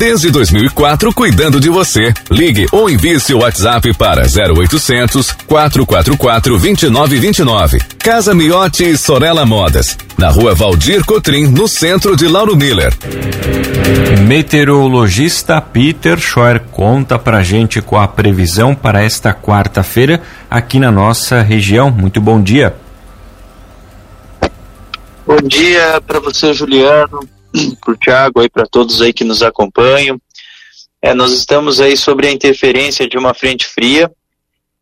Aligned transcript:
Desde 0.00 0.30
2004, 0.30 1.12
cuidando 1.12 1.60
de 1.60 1.68
você. 1.68 2.14
Ligue 2.30 2.66
ou 2.72 2.88
envie 2.88 3.20
seu 3.20 3.40
WhatsApp 3.40 3.92
para 3.98 4.22
0800 4.22 5.30
444 5.46 6.58
2929. 6.58 7.78
Casa 7.98 8.34
Miotti 8.34 8.84
e 8.84 8.96
Sorella 8.96 9.44
Modas. 9.44 9.98
Na 10.16 10.30
rua 10.30 10.54
Valdir 10.54 11.04
Cotrim, 11.04 11.48
no 11.48 11.68
centro 11.68 12.16
de 12.16 12.26
Lauro 12.26 12.56
Miller. 12.56 12.94
Meteorologista 14.26 15.60
Peter 15.60 16.18
Scheuer 16.18 16.62
conta 16.72 17.18
pra 17.18 17.42
gente 17.42 17.82
com 17.82 17.98
a 17.98 18.08
previsão 18.08 18.74
para 18.74 19.02
esta 19.02 19.34
quarta-feira 19.34 20.22
aqui 20.50 20.78
na 20.78 20.90
nossa 20.90 21.42
região. 21.42 21.90
Muito 21.90 22.22
bom 22.22 22.40
dia. 22.40 22.74
Bom 25.26 25.36
dia 25.46 26.00
para 26.06 26.20
você, 26.20 26.54
Juliano, 26.54 27.20
para 27.80 27.92
o 27.92 27.96
Thiago, 27.96 28.40
aí 28.40 28.48
para 28.48 28.66
todos 28.66 29.02
aí 29.02 29.12
que 29.12 29.24
nos 29.24 29.42
acompanham. 29.42 30.20
É, 31.02 31.14
nós 31.14 31.32
estamos 31.32 31.80
aí 31.80 31.96
sobre 31.96 32.26
a 32.26 32.32
interferência 32.32 33.08
de 33.08 33.16
uma 33.16 33.32
frente 33.32 33.66
fria. 33.66 34.10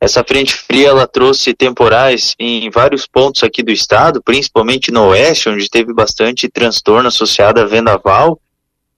Essa 0.01 0.23
frente 0.23 0.55
fria 0.55 0.89
ela 0.89 1.07
trouxe 1.07 1.53
temporais 1.53 2.35
em 2.39 2.71
vários 2.71 3.07
pontos 3.07 3.43
aqui 3.43 3.63
do 3.63 3.73
estado, 3.73 4.23
principalmente 4.23 4.93
no 4.93 5.09
oeste, 5.09 5.49
onde 5.49 5.69
teve 5.69 5.93
bastante 5.93 6.49
transtorno 6.49 7.09
associado 7.09 7.61
a 7.61 7.65
vendaval, 7.65 8.41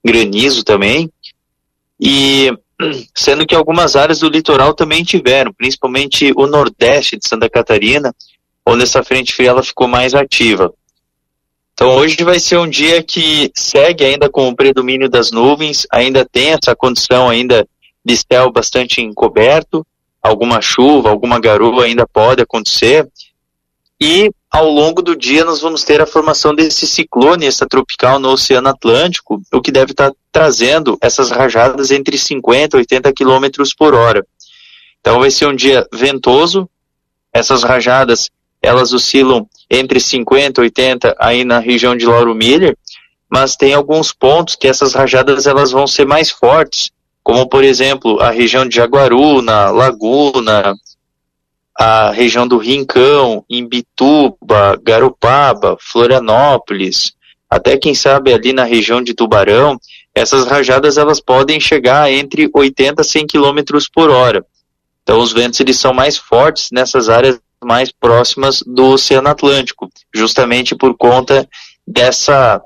granizo 0.03 0.63
também. 0.63 1.11
E 1.99 2.51
sendo 3.15 3.45
que 3.45 3.55
algumas 3.55 3.95
áreas 3.95 4.19
do 4.19 4.29
litoral 4.29 4.73
também 4.73 5.03
tiveram, 5.03 5.53
principalmente 5.53 6.31
o 6.35 6.45
nordeste 6.47 7.17
de 7.17 7.27
Santa 7.27 7.49
Catarina, 7.49 8.13
onde 8.65 8.83
essa 8.83 9.03
frente 9.03 9.33
fria 9.33 9.49
ela 9.49 9.63
ficou 9.63 9.87
mais 9.87 10.13
ativa. 10.13 10.71
Então 11.81 11.95
hoje 11.95 12.15
vai 12.23 12.39
ser 12.39 12.59
um 12.59 12.69
dia 12.69 13.01
que 13.01 13.51
segue 13.55 14.05
ainda 14.05 14.29
com 14.29 14.47
o 14.47 14.55
predomínio 14.55 15.09
das 15.09 15.31
nuvens, 15.31 15.87
ainda 15.91 16.23
tem 16.23 16.49
essa 16.49 16.75
condição 16.75 17.27
ainda 17.27 17.67
de 18.05 18.15
céu 18.15 18.51
bastante 18.51 19.01
encoberto, 19.01 19.83
alguma 20.21 20.61
chuva, 20.61 21.09
alguma 21.09 21.39
garoa 21.39 21.85
ainda 21.85 22.05
pode 22.05 22.39
acontecer. 22.39 23.09
E 23.99 24.29
ao 24.51 24.69
longo 24.69 25.01
do 25.01 25.15
dia 25.15 25.43
nós 25.43 25.59
vamos 25.59 25.83
ter 25.83 25.99
a 25.99 26.05
formação 26.05 26.53
desse 26.53 26.85
ciclone 26.85 27.49
tropical 27.67 28.19
no 28.19 28.29
Oceano 28.29 28.69
Atlântico, 28.69 29.41
o 29.51 29.59
que 29.59 29.71
deve 29.71 29.93
estar 29.93 30.11
tá 30.11 30.15
trazendo 30.31 30.99
essas 31.01 31.31
rajadas 31.31 31.89
entre 31.89 32.15
50 32.15 32.77
e 32.77 32.81
80 32.81 33.11
quilômetros 33.11 33.73
por 33.73 33.95
hora. 33.95 34.23
Então 34.99 35.19
vai 35.19 35.31
ser 35.31 35.47
um 35.47 35.55
dia 35.55 35.87
ventoso, 35.91 36.69
essas 37.33 37.63
rajadas 37.63 38.29
elas 38.61 38.93
oscilam 38.93 39.47
entre 39.69 39.99
50 39.99 40.61
e 40.61 40.63
80 40.63 41.15
aí 41.19 41.43
na 41.43 41.59
região 41.59 41.95
de 41.95 42.05
Lauro 42.05 42.35
Miller, 42.35 42.77
mas 43.29 43.55
tem 43.55 43.73
alguns 43.73 44.13
pontos 44.13 44.55
que 44.55 44.67
essas 44.67 44.93
rajadas 44.93 45.47
elas 45.47 45.71
vão 45.71 45.87
ser 45.87 46.05
mais 46.05 46.29
fortes, 46.29 46.91
como 47.23 47.47
por 47.47 47.63
exemplo 47.63 48.19
a 48.19 48.29
região 48.29 48.67
de 48.67 48.75
Jaguaruna, 48.75 49.69
Laguna, 49.71 50.75
a 51.73 52.11
região 52.11 52.47
do 52.47 52.57
Rincão, 52.57 53.43
Imbituba, 53.49 54.79
Garopaba, 54.83 55.77
Florianópolis, 55.79 57.13
até 57.49 57.77
quem 57.77 57.95
sabe 57.95 58.33
ali 58.33 58.53
na 58.53 58.63
região 58.63 59.01
de 59.01 59.13
Tubarão, 59.13 59.79
essas 60.13 60.45
rajadas 60.45 60.97
elas 60.97 61.19
podem 61.19 61.59
chegar 61.59 62.11
entre 62.11 62.49
80 62.53 63.01
e 63.01 63.05
100 63.05 63.27
km 63.27 63.77
por 63.93 64.09
hora. 64.09 64.45
Então 65.03 65.19
os 65.19 65.33
ventos 65.33 65.59
eles 65.59 65.77
são 65.77 65.93
mais 65.93 66.17
fortes 66.17 66.69
nessas 66.71 67.09
áreas 67.09 67.39
mais 67.63 67.91
próximas 67.91 68.63
do 68.65 68.87
Oceano 68.91 69.29
Atlântico, 69.29 69.89
justamente 70.13 70.75
por 70.75 70.95
conta 70.95 71.47
dessa 71.85 72.61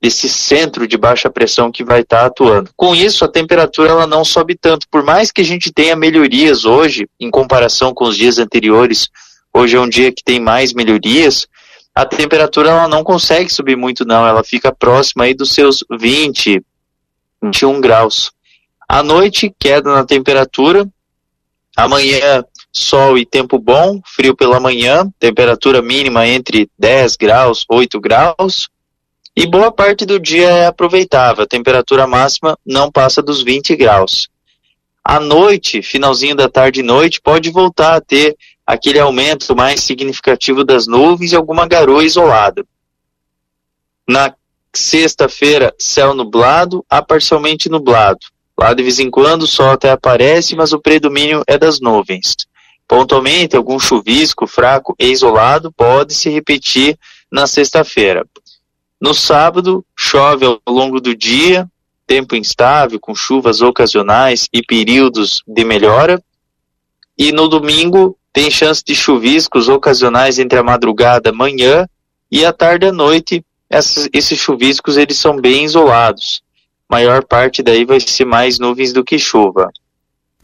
desse 0.00 0.28
centro 0.28 0.86
de 0.86 0.96
baixa 0.96 1.28
pressão 1.28 1.72
que 1.72 1.82
vai 1.82 2.02
estar 2.02 2.20
tá 2.20 2.26
atuando. 2.26 2.70
Com 2.76 2.94
isso, 2.94 3.24
a 3.24 3.28
temperatura 3.28 3.90
ela 3.90 4.06
não 4.06 4.24
sobe 4.24 4.54
tanto, 4.54 4.86
por 4.88 5.02
mais 5.02 5.32
que 5.32 5.40
a 5.40 5.44
gente 5.44 5.72
tenha 5.72 5.96
melhorias 5.96 6.64
hoje 6.64 7.08
em 7.18 7.28
comparação 7.30 7.92
com 7.92 8.04
os 8.04 8.16
dias 8.16 8.38
anteriores. 8.38 9.08
Hoje 9.52 9.76
é 9.76 9.80
um 9.80 9.88
dia 9.88 10.12
que 10.12 10.22
tem 10.22 10.38
mais 10.38 10.72
melhorias. 10.72 11.48
A 11.92 12.06
temperatura 12.06 12.70
ela 12.70 12.86
não 12.86 13.02
consegue 13.02 13.52
subir 13.52 13.76
muito 13.76 14.04
não, 14.04 14.24
ela 14.24 14.44
fica 14.44 14.70
próxima 14.70 15.24
aí 15.24 15.34
dos 15.34 15.52
seus 15.52 15.84
20, 15.90 16.62
21 17.42 17.80
graus. 17.80 18.30
À 18.88 19.02
noite, 19.02 19.52
queda 19.58 19.92
na 19.92 20.04
temperatura. 20.04 20.88
Amanhã 21.76 22.44
sol 22.78 23.18
e 23.18 23.26
tempo 23.26 23.58
bom, 23.58 24.00
frio 24.04 24.34
pela 24.34 24.60
manhã, 24.60 25.10
temperatura 25.18 25.82
mínima 25.82 26.26
entre 26.26 26.70
10 26.78 27.16
graus, 27.16 27.64
8 27.68 28.00
graus, 28.00 28.68
e 29.36 29.46
boa 29.46 29.70
parte 29.70 30.04
do 30.04 30.18
dia 30.18 30.48
é 30.48 30.66
aproveitável, 30.66 31.44
a 31.44 31.46
temperatura 31.46 32.06
máxima 32.06 32.58
não 32.66 32.90
passa 32.90 33.22
dos 33.22 33.42
20 33.42 33.76
graus. 33.76 34.28
À 35.04 35.20
noite, 35.20 35.80
finalzinho 35.80 36.34
da 36.34 36.48
tarde 36.48 36.80
e 36.80 36.82
noite, 36.82 37.20
pode 37.20 37.50
voltar 37.50 37.94
a 37.94 38.00
ter 38.00 38.36
aquele 38.66 38.98
aumento 38.98 39.56
mais 39.56 39.80
significativo 39.80 40.64
das 40.64 40.86
nuvens 40.86 41.32
e 41.32 41.36
alguma 41.36 41.66
garoa 41.66 42.04
isolada. 42.04 42.66
Na 44.06 44.34
sexta-feira, 44.74 45.74
céu 45.78 46.14
nublado 46.14 46.84
a 46.90 47.00
parcialmente 47.00 47.68
nublado. 47.68 48.18
Lá 48.58 48.74
de 48.74 48.82
vez 48.82 48.98
em 48.98 49.08
quando 49.08 49.42
o 49.42 49.46
sol 49.46 49.70
até 49.70 49.90
aparece, 49.90 50.56
mas 50.56 50.72
o 50.72 50.80
predomínio 50.80 51.44
é 51.46 51.56
das 51.56 51.80
nuvens. 51.80 52.34
Pontualmente, 52.88 53.54
algum 53.54 53.78
chuvisco 53.78 54.46
fraco 54.46 54.96
e 54.98 55.08
isolado 55.08 55.70
pode 55.70 56.14
se 56.14 56.30
repetir 56.30 56.98
na 57.30 57.46
sexta-feira. 57.46 58.26
No 58.98 59.12
sábado, 59.12 59.84
chove 59.94 60.46
ao 60.46 60.58
longo 60.66 60.98
do 60.98 61.14
dia, 61.14 61.68
tempo 62.06 62.34
instável, 62.34 62.98
com 62.98 63.14
chuvas 63.14 63.60
ocasionais 63.60 64.48
e 64.50 64.62
períodos 64.62 65.42
de 65.46 65.64
melhora. 65.64 66.20
E 67.16 67.30
no 67.30 67.46
domingo, 67.46 68.16
tem 68.32 68.50
chance 68.50 68.82
de 68.82 68.94
chuviscos 68.94 69.68
ocasionais 69.68 70.38
entre 70.38 70.58
a 70.58 70.62
madrugada, 70.62 71.30
manhã 71.30 71.86
e 72.30 72.44
a 72.44 72.52
tarde 72.54 72.86
à 72.86 72.92
noite. 72.92 73.44
Esses, 73.68 74.08
esses 74.14 74.38
chuviscos 74.38 74.96
eles 74.96 75.18
são 75.18 75.36
bem 75.36 75.64
isolados. 75.64 76.42
Maior 76.88 77.22
parte 77.22 77.62
daí 77.62 77.84
vai 77.84 78.00
ser 78.00 78.24
mais 78.24 78.58
nuvens 78.58 78.94
do 78.94 79.04
que 79.04 79.18
chuva. 79.18 79.70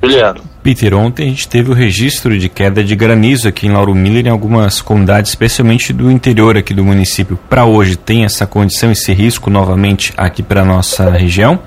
Juliano. 0.02 0.42
Peter, 0.62 0.94
ontem 0.94 1.26
a 1.26 1.30
gente 1.30 1.48
teve 1.48 1.70
o 1.70 1.74
registro 1.74 2.38
de 2.38 2.48
queda 2.48 2.82
de 2.82 2.94
granizo 2.96 3.48
aqui 3.48 3.66
em 3.66 3.72
Lauro 3.72 3.94
Miller 3.94 4.26
em 4.26 4.30
algumas 4.30 4.80
comunidades, 4.80 5.30
especialmente 5.30 5.92
do 5.92 6.10
interior 6.10 6.56
aqui 6.56 6.74
do 6.74 6.84
município. 6.84 7.38
Para 7.48 7.64
hoje, 7.64 7.96
tem 7.96 8.24
essa 8.24 8.46
condição, 8.46 8.90
esse 8.90 9.12
risco 9.12 9.50
novamente 9.50 10.12
aqui 10.16 10.42
para 10.42 10.64
nossa 10.64 11.10
região? 11.10 11.60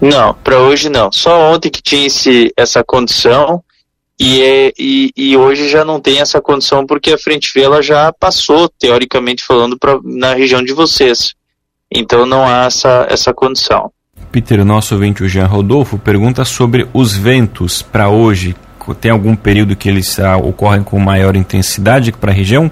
Não, 0.00 0.34
para 0.34 0.58
hoje 0.58 0.88
não. 0.88 1.10
Só 1.10 1.52
ontem 1.52 1.70
que 1.70 1.82
tinha 1.82 2.06
esse, 2.06 2.52
essa 2.56 2.84
condição 2.84 3.62
e, 4.18 4.42
é, 4.42 4.72
e, 4.78 5.12
e, 5.16 5.36
hoje 5.36 5.68
já 5.68 5.84
não 5.84 6.00
tem 6.00 6.20
essa 6.20 6.40
condição 6.40 6.84
porque 6.84 7.12
a 7.12 7.18
frente 7.18 7.50
fria 7.50 7.80
já 7.80 8.12
passou, 8.12 8.68
teoricamente 8.68 9.44
falando, 9.44 9.78
pra, 9.78 9.98
na 10.02 10.34
região 10.34 10.62
de 10.62 10.72
vocês. 10.72 11.34
Então 11.90 12.26
não 12.26 12.44
há 12.44 12.64
essa, 12.66 13.06
essa 13.08 13.32
condição. 13.32 13.92
Peter, 14.30 14.64
nosso 14.64 14.94
ouvinte, 14.94 15.22
o 15.22 15.28
Jean 15.28 15.46
Rodolfo, 15.46 15.98
pergunta 15.98 16.44
sobre 16.44 16.86
os 16.92 17.16
ventos 17.16 17.82
para 17.82 18.08
hoje. 18.08 18.54
Tem 19.00 19.10
algum 19.10 19.36
período 19.36 19.76
que 19.76 19.88
eles 19.88 20.18
ah, 20.18 20.36
ocorrem 20.36 20.82
com 20.82 20.98
maior 20.98 21.36
intensidade 21.36 22.10
para 22.12 22.30
a 22.30 22.34
região? 22.34 22.70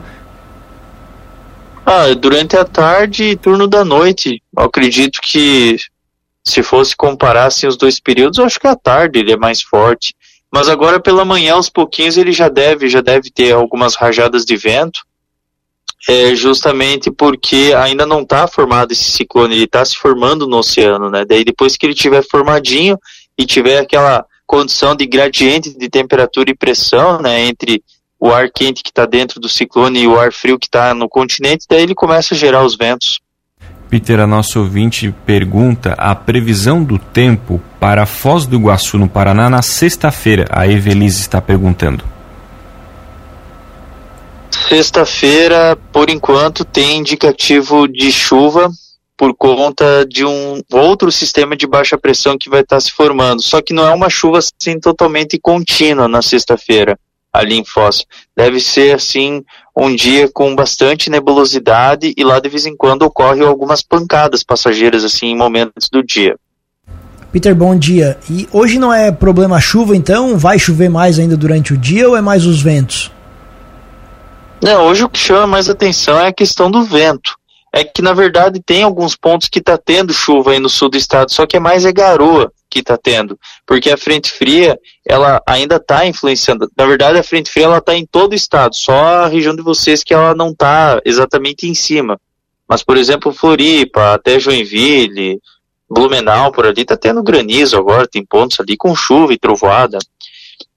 Ah, 1.85 2.15
durante 2.19 2.57
a 2.57 2.65
tarde 2.65 3.25
e 3.25 3.37
turno 3.37 3.67
da 3.67 3.85
noite. 3.85 4.43
Eu 4.57 4.65
acredito 4.65 5.21
que 5.21 5.77
se 6.45 6.63
fosse 6.63 6.97
comparar 6.97 7.47
assim, 7.47 7.67
os 7.67 7.77
dois 7.77 8.01
períodos, 8.01 8.39
eu 8.39 8.45
acho 8.45 8.61
que 8.61 8.67
a 8.67 8.77
tarde 8.77 9.19
ele 9.19 9.33
é 9.33 9.37
mais 9.37 9.63
forte. 9.63 10.15
Mas 10.51 10.69
agora 10.69 11.01
pela 11.01 11.25
manhã, 11.25 11.55
aos 11.55 11.69
pouquinhos, 11.69 12.17
ele 12.17 12.33
já 12.33 12.49
deve, 12.49 12.89
já 12.89 13.01
deve 13.01 13.31
ter 13.31 13.53
algumas 13.53 13.95
rajadas 13.95 14.45
de 14.45 14.57
vento 14.57 15.01
é 16.09 16.35
justamente 16.35 17.11
porque 17.11 17.75
ainda 17.77 18.07
não 18.07 18.23
está 18.23 18.47
formado 18.47 18.93
esse 18.93 19.05
ciclone, 19.05 19.55
ele 19.55 19.65
está 19.65 19.85
se 19.85 19.97
formando 19.97 20.47
no 20.47 20.59
oceano, 20.59 21.11
né? 21.11 21.25
Daí 21.25 21.45
depois 21.45 21.77
que 21.77 21.87
ele 21.87 21.95
tiver 21.95 22.23
formadinho 22.23 22.99
e 23.37 23.45
tiver 23.45 23.79
aquela 23.79 24.25
condição 24.47 24.95
de 24.95 25.07
gradiente 25.07 25.77
de 25.77 25.89
temperatura 25.89 26.51
e 26.51 26.55
pressão, 26.55 27.21
né, 27.21 27.47
entre 27.47 27.83
o 28.19 28.31
ar 28.31 28.49
quente 28.51 28.83
que 28.83 28.91
está 28.91 29.05
dentro 29.05 29.41
do 29.41 29.49
ciclone 29.49 30.01
e 30.01 30.07
o 30.07 30.19
ar 30.19 30.33
frio 30.33 30.59
que 30.59 30.67
está 30.67 30.95
no 30.95 31.09
continente, 31.09 31.67
daí 31.69 31.83
ele 31.83 31.95
começa 31.95 32.33
a 32.33 32.37
gerar 32.37 32.65
os 32.65 32.77
ventos. 32.77 33.21
Peter, 33.91 34.19
a 34.19 34.27
nossa 34.27 34.59
ouvinte 34.59 35.15
pergunta 35.25 35.93
a 35.93 36.15
previsão 36.15 36.83
do 36.83 36.99
tempo 36.99 37.61
para 37.79 38.05
Foz 38.05 38.47
do 38.47 38.57
Iguaçu, 38.57 38.99
no 38.99 39.09
Paraná, 39.09 39.49
na 39.49 39.63
sexta-feira. 39.63 40.47
A 40.51 40.67
Evelise 40.67 41.21
está 41.21 41.41
perguntando. 41.41 42.16
Sexta-feira, 44.69 45.77
por 45.93 46.11
enquanto, 46.11 46.65
tem 46.65 46.99
indicativo 46.99 47.87
de 47.87 48.11
chuva 48.11 48.69
por 49.17 49.35
conta 49.35 50.05
de 50.07 50.25
um 50.25 50.61
outro 50.73 51.11
sistema 51.11 51.57
de 51.57 51.67
baixa 51.67 51.97
pressão 51.97 52.37
que 52.37 52.51
vai 52.51 52.61
estar 52.61 52.81
se 52.81 52.91
formando. 52.91 53.41
Só 53.43 53.63
que 53.63 53.73
não 53.73 53.87
é 53.87 53.95
uma 53.95 54.11
chuva 54.11 54.39
assim 54.39 54.79
totalmente 54.79 55.39
contínua 55.39 56.09
na 56.09 56.21
sexta-feira. 56.21 56.99
ali 57.33 57.55
em 57.55 57.65
Foz. 57.65 58.05
Deve 58.37 58.61
ser, 58.61 58.95
assim, 58.95 59.43
um 59.77 59.95
dia 59.95 60.29
com 60.33 60.55
bastante 60.55 61.11
nebulosidade 61.11 62.13
e 62.17 62.25
lá 62.25 62.41
de 62.41 62.49
vez 62.49 62.67
em 62.67 62.77
quando 62.77 63.03
ocorrem 63.03 63.43
algumas 63.43 63.83
pancadas 63.83 64.43
passageiras, 64.43 65.05
assim, 65.05 65.27
em 65.27 65.37
momentos 65.37 65.89
do 65.91 66.03
dia. 66.03 66.37
Peter, 67.31 67.55
bom 67.55 67.77
dia. 67.77 68.19
E 68.31 68.49
hoje 68.51 68.79
não 68.79 68.93
é 68.93 69.13
problema 69.13 69.61
chuva, 69.61 69.95
então? 69.95 70.39
Vai 70.39 70.59
chover 70.59 70.89
mais 70.89 71.19
ainda 71.19 71.37
durante 71.37 71.75
o 71.75 71.77
dia 71.77 72.09
ou 72.09 72.17
é 72.17 72.21
mais 72.21 72.47
os 72.47 72.63
ventos? 72.63 73.13
Não, 74.63 74.87
hoje 74.87 75.05
o 75.05 75.09
que 75.09 75.19
chama 75.19 75.47
mais 75.47 75.69
atenção 75.69 76.19
é 76.19 76.29
a 76.29 76.33
questão 76.33 76.71
do 76.71 76.83
vento 76.83 77.37
é 77.77 77.85
que 77.85 78.01
na 78.01 78.15
verdade 78.15 78.59
tem 78.65 78.83
alguns 78.83 79.15
pontos 79.15 79.49
que 79.49 79.59
está 79.59 79.77
tendo 79.77 80.11
chuva 80.11 80.53
aí 80.53 80.59
no 80.59 80.69
sul 80.69 80.89
do 80.89 80.97
estado, 80.97 81.31
só 81.31 81.45
que 81.45 81.59
é 81.59 81.61
mais 81.61 81.85
é 81.85 81.93
garoa 81.93 82.51
que 82.71 82.79
está 82.79 82.97
tendo, 82.97 83.39
porque 83.67 83.91
a 83.91 83.99
frente 83.99 84.31
fria 84.31 84.79
ela 85.07 85.43
ainda 85.47 85.77
está 85.77 86.07
influenciando. 86.07 86.71
Na 86.75 86.87
verdade, 86.87 87.19
a 87.19 87.23
frente 87.23 87.51
fria 87.51 87.67
ela 87.67 87.77
está 87.77 87.95
em 87.95 88.07
todo 88.07 88.33
o 88.33 88.35
estado, 88.35 88.75
só 88.75 89.25
a 89.25 89.27
região 89.27 89.55
de 89.55 89.61
vocês 89.61 90.03
que 90.03 90.15
ela 90.15 90.35
não 90.35 90.53
está 90.53 91.03
exatamente 91.05 91.69
em 91.69 91.75
cima. 91.75 92.19
Mas 92.67 92.83
por 92.83 92.97
exemplo, 92.97 93.31
Floripa, 93.31 94.15
até 94.15 94.41
Joinville, 94.41 95.39
Blumenau 95.89 96.51
por 96.53 96.67
ali 96.67 96.81
está 96.81 96.97
tendo 96.97 97.23
granizo 97.23 97.77
agora, 97.77 98.09
tem 98.09 98.25
pontos 98.25 98.59
ali 98.59 98.75
com 98.75 98.97
chuva 98.97 99.35
e 99.35 99.39
trovoada. 99.39 99.99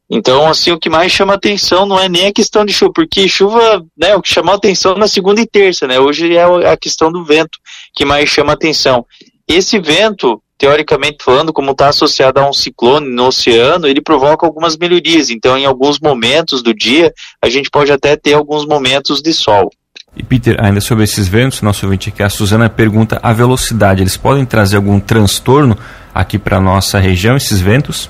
Então, 0.09 0.47
assim, 0.47 0.71
o 0.71 0.79
que 0.79 0.89
mais 0.89 1.11
chama 1.11 1.35
atenção 1.35 1.85
não 1.85 1.99
é 1.99 2.09
nem 2.09 2.27
a 2.27 2.33
questão 2.33 2.65
de 2.65 2.73
chuva, 2.73 2.91
porque 2.93 3.27
chuva, 3.27 3.85
né, 3.95 4.15
o 4.15 4.21
que 4.21 4.33
chamou 4.33 4.55
atenção 4.55 4.95
na 4.95 5.07
segunda 5.07 5.39
e 5.39 5.45
terça, 5.45 5.85
né, 5.85 5.99
hoje 5.99 6.35
é 6.35 6.71
a 6.71 6.75
questão 6.75 7.11
do 7.11 7.23
vento 7.23 7.59
que 7.93 8.03
mais 8.03 8.27
chama 8.27 8.53
atenção. 8.53 9.05
Esse 9.47 9.79
vento, 9.79 10.41
teoricamente 10.57 11.23
falando, 11.23 11.53
como 11.53 11.71
está 11.71 11.89
associado 11.89 12.39
a 12.39 12.49
um 12.49 12.53
ciclone 12.53 13.07
no 13.07 13.27
oceano, 13.27 13.87
ele 13.87 14.01
provoca 14.01 14.47
algumas 14.47 14.75
melhorias, 14.75 15.29
então 15.29 15.55
em 15.55 15.65
alguns 15.65 15.99
momentos 15.99 16.63
do 16.63 16.73
dia, 16.73 17.13
a 17.39 17.47
gente 17.47 17.69
pode 17.69 17.91
até 17.91 18.15
ter 18.15 18.33
alguns 18.33 18.65
momentos 18.65 19.21
de 19.21 19.31
sol. 19.31 19.69
E 20.17 20.23
Peter, 20.23 20.57
ainda 20.59 20.81
sobre 20.81 21.03
esses 21.03 21.27
ventos, 21.27 21.61
nosso 21.61 21.85
ouvinte 21.85 22.09
aqui, 22.09 22.23
a 22.23 22.29
Suzana 22.29 22.67
pergunta, 22.67 23.19
a 23.21 23.31
velocidade, 23.31 24.01
eles 24.01 24.17
podem 24.17 24.43
trazer 24.43 24.77
algum 24.77 24.99
transtorno 24.99 25.77
aqui 26.13 26.39
para 26.39 26.59
nossa 26.59 26.97
região, 26.97 27.37
esses 27.37 27.61
ventos? 27.61 28.09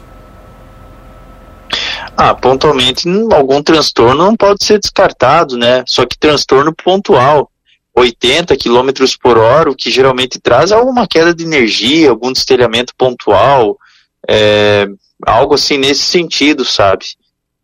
Ah, 2.21 2.35
pontualmente 2.35 3.07
algum 3.31 3.63
transtorno 3.63 4.25
não 4.25 4.35
pode 4.35 4.65
ser 4.65 4.77
descartado, 4.77 5.55
né? 5.55 5.85
Só 5.87 6.05
que 6.05 6.19
transtorno 6.19 6.75
pontual. 6.75 7.49
80 7.95 8.57
km 8.57 8.89
por 9.21 9.37
hora, 9.37 9.71
o 9.71 9.75
que 9.75 9.89
geralmente 9.89 10.37
traz 10.37 10.73
alguma 10.73 11.07
queda 11.07 11.33
de 11.33 11.45
energia, 11.45 12.09
algum 12.09 12.33
destelhamento 12.33 12.93
pontual, 12.97 13.77
é, 14.27 14.85
algo 15.25 15.53
assim 15.53 15.77
nesse 15.77 16.01
sentido, 16.01 16.65
sabe? 16.65 17.05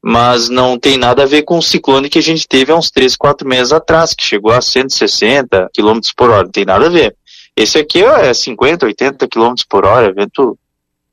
Mas 0.02 0.48
não 0.48 0.80
tem 0.80 0.98
nada 0.98 1.24
a 1.24 1.28
ver 1.28 1.42
com 1.42 1.58
o 1.58 1.62
ciclone 1.62 2.10
que 2.10 2.20
a 2.20 2.24
gente 2.24 2.48
teve 2.48 2.72
há 2.72 2.78
uns 2.78 2.90
3, 2.90 3.14
4 3.18 3.46
meses 3.46 3.74
atrás, 3.74 4.14
que 4.14 4.24
chegou 4.24 4.54
a 4.54 4.62
160 4.62 5.70
km 5.76 6.00
por 6.16 6.30
hora, 6.30 6.44
não 6.44 6.52
tem 6.52 6.64
nada 6.64 6.86
a 6.86 6.90
ver. 6.90 7.14
Esse 7.58 7.78
aqui 7.78 8.02
é 8.02 8.34
50, 8.34 8.86
80 8.86 9.28
km 9.28 9.54
por 9.68 9.86
hora, 9.86 10.14
vento 10.14 10.58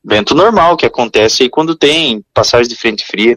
vento 0.05 0.35
normal 0.35 0.77
que 0.77 0.87
acontece 0.87 1.45
aí 1.45 1.49
quando 1.49 1.75
tem 1.75 2.25
passagem 2.35 2.69
de 2.69 2.77
frente 2.77 3.07
fria. 3.07 3.37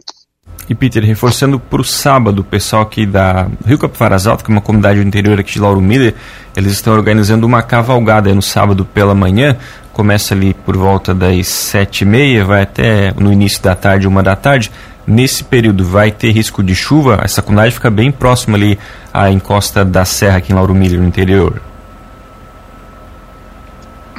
E 0.68 0.74
Peter, 0.74 1.02
reforçando 1.04 1.60
para 1.60 1.80
o 1.80 1.84
sábado, 1.84 2.40
o 2.40 2.44
pessoal 2.44 2.82
aqui 2.82 3.06
da 3.06 3.48
Rio 3.64 3.78
Capivaras 3.78 4.26
Alto, 4.26 4.44
que 4.44 4.50
é 4.50 4.54
uma 4.54 4.60
comunidade 4.60 5.00
do 5.00 5.06
interior 5.06 5.38
aqui 5.38 5.52
de 5.52 5.60
Lauro 5.60 5.80
Miller, 5.80 6.14
eles 6.56 6.72
estão 6.72 6.92
organizando 6.92 7.46
uma 7.46 7.62
cavalgada 7.62 8.34
no 8.34 8.42
sábado 8.42 8.84
pela 8.84 9.14
manhã, 9.14 9.56
começa 9.92 10.34
ali 10.34 10.54
por 10.54 10.76
volta 10.76 11.14
das 11.14 11.46
sete 11.46 12.02
e 12.02 12.04
meia, 12.04 12.44
vai 12.44 12.62
até 12.62 13.12
no 13.12 13.32
início 13.32 13.62
da 13.62 13.76
tarde, 13.76 14.08
uma 14.08 14.22
da 14.22 14.34
tarde. 14.34 14.72
Nesse 15.06 15.44
período 15.44 15.84
vai 15.84 16.10
ter 16.10 16.32
risco 16.32 16.64
de 16.64 16.74
chuva, 16.74 17.20
essa 17.22 17.40
comunidade 17.40 17.74
fica 17.74 17.88
bem 17.88 18.10
próxima 18.10 18.56
ali 18.56 18.76
à 19.14 19.30
encosta 19.30 19.84
da 19.84 20.04
serra 20.04 20.38
aqui 20.38 20.50
em 20.50 20.56
Lauro 20.56 20.74
Miller, 20.74 21.00
no 21.00 21.06
interior. 21.06 21.62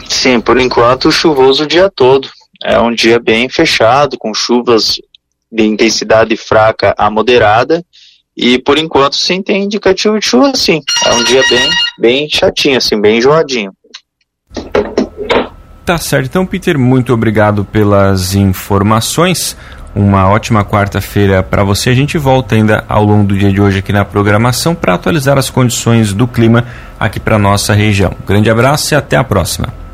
Sim, 0.08 0.40
por 0.40 0.58
enquanto 0.58 1.12
chuvoso 1.12 1.66
o 1.66 1.68
dia 1.68 1.92
todo. 1.94 2.30
É 2.64 2.80
um 2.80 2.94
dia 2.94 3.20
bem 3.20 3.50
fechado, 3.50 4.18
com 4.18 4.34
chuvas 4.34 5.00
de 5.52 5.64
intensidade 5.64 6.36
fraca 6.36 6.94
a 6.98 7.10
moderada. 7.10 7.84
E 8.36 8.60
por 8.60 8.78
enquanto 8.78 9.16
sim 9.16 9.42
tem 9.42 9.64
indicativo 9.64 10.20
de 10.20 10.26
chuva 10.26 10.52
sim. 10.56 10.82
É 11.06 11.14
um 11.14 11.24
dia 11.24 11.42
bem, 11.50 11.70
bem 12.00 12.30
chatinho, 12.30 12.78
assim, 12.78 13.00
bem 13.02 13.18
enjoadinho. 13.18 13.74
Tá 15.84 15.98
certo. 15.98 16.26
Então, 16.26 16.46
Peter, 16.46 16.78
muito 16.78 17.14
obrigado 17.14 17.66
pelas 17.66 18.36
informações. 18.36 19.58
Uma 19.96 20.30
ótima 20.30 20.64
quarta-feira 20.64 21.42
para 21.42 21.64
você. 21.64 21.90
A 21.90 21.96
gente 21.96 22.18
volta 22.18 22.54
ainda 22.54 22.84
ao 22.88 23.04
longo 23.04 23.30
do 23.30 23.38
dia 23.38 23.52
de 23.52 23.60
hoje 23.60 23.80
aqui 23.80 23.92
na 23.92 24.06
programação 24.06 24.76
para 24.76 24.94
atualizar 24.94 25.38
as 25.38 25.50
condições 25.50 26.14
do 26.14 26.28
clima 26.28 26.66
aqui 27.00 27.20
para 27.20 27.40
nossa 27.40 27.74
região. 27.74 28.14
Grande 28.28 28.50
abraço 28.50 28.94
e 28.94 28.96
até 28.96 29.16
a 29.16 29.24
próxima. 29.24 29.87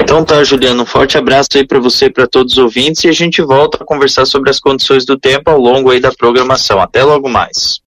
Então 0.00 0.24
tá, 0.24 0.42
Juliano, 0.42 0.82
um 0.82 0.86
forte 0.86 1.16
abraço 1.16 1.50
aí 1.54 1.66
para 1.66 1.78
você 1.78 2.06
e 2.06 2.10
para 2.10 2.26
todos 2.26 2.54
os 2.54 2.58
ouvintes 2.58 3.04
e 3.04 3.08
a 3.08 3.12
gente 3.12 3.40
volta 3.42 3.82
a 3.82 3.86
conversar 3.86 4.26
sobre 4.26 4.50
as 4.50 4.58
condições 4.58 5.04
do 5.04 5.18
tempo 5.18 5.50
ao 5.50 5.58
longo 5.58 5.90
aí 5.90 6.00
da 6.00 6.12
programação. 6.12 6.80
Até 6.80 7.02
logo 7.04 7.28
mais. 7.28 7.80